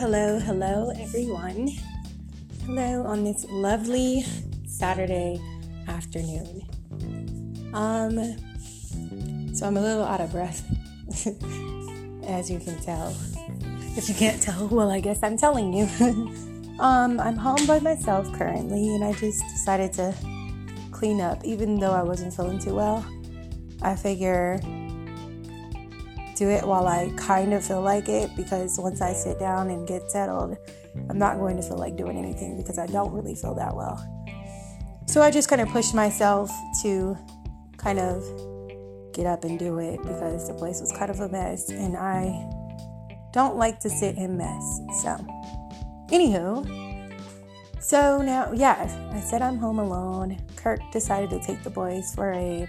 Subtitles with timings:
[0.00, 1.68] hello, hello, everyone.
[2.64, 4.24] Hello on this lovely
[4.66, 5.38] Saturday
[5.88, 6.62] afternoon.
[7.74, 8.14] Um,
[9.54, 10.64] so I'm a little out of breath,
[12.26, 13.14] as you can tell.
[13.94, 15.84] If you can't tell, well, I guess I'm telling you.
[16.80, 20.14] um, I'm home by myself currently, and I just decided to
[20.92, 23.04] clean up, even though I wasn't feeling too well.
[23.82, 24.58] I figure
[26.40, 29.86] do it while I kind of feel like it because once I sit down and
[29.86, 30.56] get settled,
[31.10, 33.98] I'm not going to feel like doing anything because I don't really feel that well.
[35.06, 36.50] So I just kind of pushed myself
[36.82, 37.14] to
[37.76, 38.24] kind of
[39.12, 42.32] get up and do it because the place was kind of a mess and I
[43.34, 44.80] don't like to sit in mess.
[45.02, 45.18] So,
[46.10, 46.64] anywho,
[47.82, 50.40] so now, yeah, I said I'm home alone.
[50.56, 52.66] Kirk decided to take the boys for a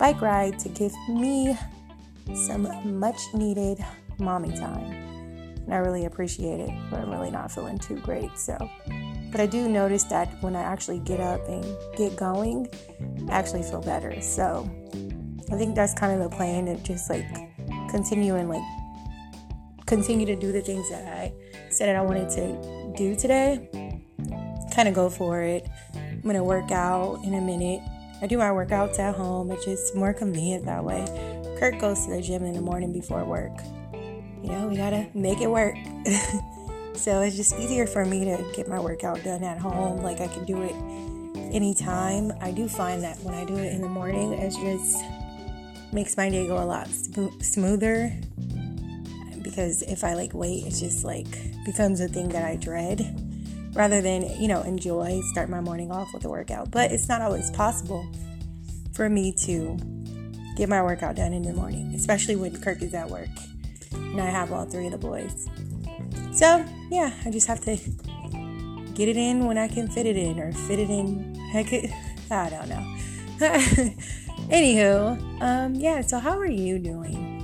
[0.00, 1.56] bike ride to give me
[2.34, 3.84] some much needed
[4.18, 4.92] mommy time.
[5.64, 8.36] And I really appreciate it, but I'm really not feeling too great.
[8.36, 8.56] So,
[9.30, 11.64] but I do notice that when I actually get up and
[11.96, 12.68] get going,
[13.28, 14.20] I actually feel better.
[14.20, 14.68] So,
[15.52, 17.26] I think that's kind of the plan to just like
[17.90, 18.62] continue and like
[19.86, 21.32] continue to do the things that I
[21.68, 24.00] said that I wanted to do today.
[24.74, 25.68] Kind of go for it.
[25.94, 27.82] I'm gonna work out in a minute.
[28.22, 29.50] I do my workouts at home.
[29.50, 31.04] It's just more convenient that way.
[31.62, 33.52] Kirk goes to the gym in the morning before work.
[34.42, 35.76] You know, we gotta make it work.
[36.96, 40.02] so it's just easier for me to get my workout done at home.
[40.02, 40.74] Like I can do it
[41.54, 42.32] anytime.
[42.40, 45.04] I do find that when I do it in the morning, it just
[45.92, 48.12] makes my day go a lot smoother.
[49.40, 51.28] Because if I like wait, it's just like
[51.64, 56.12] becomes a thing that I dread rather than, you know, enjoy, start my morning off
[56.12, 56.72] with a workout.
[56.72, 58.04] But it's not always possible
[58.94, 59.78] for me to
[60.56, 63.28] get my workout done in the morning, especially when Kirk is at work
[64.12, 65.48] and I have all three of the boys.
[66.32, 67.76] So, yeah, I just have to
[68.94, 71.36] get it in when I can fit it in or fit it in.
[71.54, 71.92] I, could,
[72.30, 72.96] I don't know.
[74.48, 77.38] Anywho, um, yeah, so how are you doing?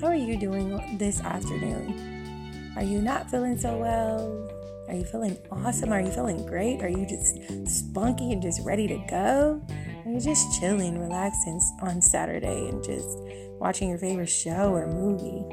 [0.00, 2.72] How are you doing this afternoon?
[2.76, 4.48] Are you not feeling so well?
[4.88, 5.92] Are you feeling awesome?
[5.92, 6.82] Are you feeling great?
[6.82, 9.62] Are you just spunky and just ready to go?
[10.04, 13.18] Are just chilling, relaxing on Saturday and just
[13.60, 15.44] watching your favorite show or movie?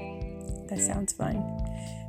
[0.70, 1.36] That sounds fun.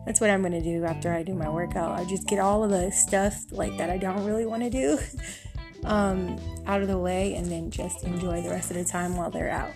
[0.07, 1.99] That's what I'm gonna do after I do my workout.
[1.99, 4.99] I just get all of the stuff like that I don't really want to do
[5.85, 9.31] um, out of the way and then just enjoy the rest of the time while
[9.31, 9.73] they're out.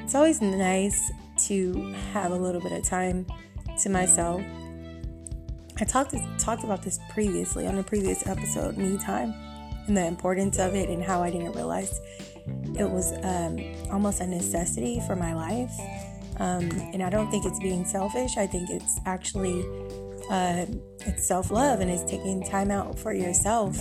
[0.00, 1.12] It's always nice
[1.46, 3.26] to have a little bit of time
[3.82, 4.42] to myself.
[5.78, 9.32] I talked talked about this previously on a previous episode, me time
[9.90, 12.00] and the importance of it and how I didn't realize
[12.78, 13.58] it was um,
[13.90, 15.72] almost a necessity for my life.
[16.38, 18.36] Um, and I don't think it's being selfish.
[18.36, 19.64] I think it's actually
[20.30, 20.64] uh,
[21.00, 23.76] it's self love and it's taking time out for yourself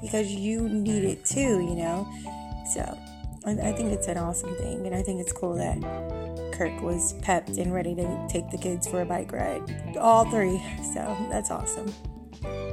[0.00, 1.60] because you need it too.
[1.60, 2.08] You know,
[2.72, 2.98] so
[3.44, 7.12] I, I think it's an awesome thing, and I think it's cool that Kirk was
[7.20, 10.62] pepped and ready to take the kids for a bike ride, all three.
[10.94, 11.92] So that's awesome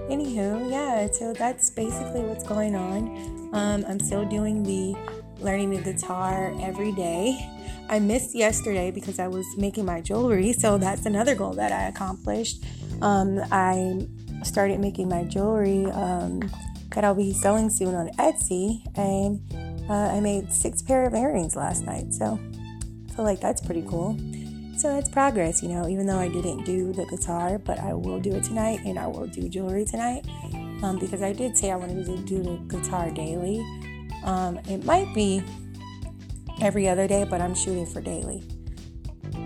[0.09, 3.50] anywho, yeah, so that's basically what's going on.
[3.53, 4.96] Um, I'm still doing the
[5.40, 7.50] learning the guitar every day.
[7.90, 11.88] I missed yesterday because I was making my jewelry, so that's another goal that I
[11.88, 12.63] accomplished.
[13.02, 14.08] Um, I
[14.44, 16.42] started making my jewelry um,
[16.92, 19.42] that I'll be selling soon on Etsy, and
[19.90, 22.40] uh, I made six pair of earrings last night, so
[23.09, 24.18] I feel like that's pretty cool.
[24.83, 28.19] So it's progress, you know, even though I didn't do the guitar, but I will
[28.19, 30.27] do it tonight and I will do jewelry tonight
[30.83, 33.66] um, because I did say I wanted to do the guitar daily.
[34.25, 35.41] Um, it might be
[36.59, 38.44] every other day, but I'm shooting for daily.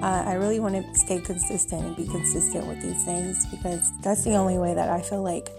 [0.01, 4.23] Uh, I really want to stay consistent and be consistent with these things because that's
[4.23, 5.49] the only way that I feel like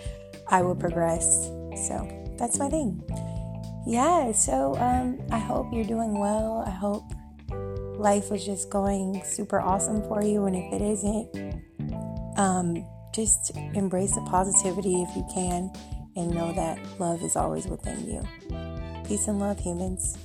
[0.49, 1.47] I will progress.
[1.87, 3.01] So that's my thing.
[3.87, 6.65] Yeah, so um, I hope you're doing well.
[6.67, 7.05] I hope
[7.99, 10.47] life is just going super awesome for you.
[10.47, 15.71] And if it isn't, um, just embrace the positivity if you can
[16.17, 18.23] and know that love is always within you.
[19.07, 20.17] Peace and love, humans.